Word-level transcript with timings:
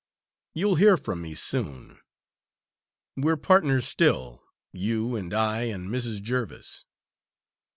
You'll 0.55 0.77
hear 0.77 0.97
from 0.97 1.21
me 1.21 1.35
soon. 1.35 1.99
We're 3.15 3.37
partners 3.37 3.87
still, 3.87 4.43
you 4.71 5.15
and 5.15 5.31
I 5.31 5.65
and 5.65 5.89
Mrs. 5.89 6.23
Jerviss." 6.23 6.85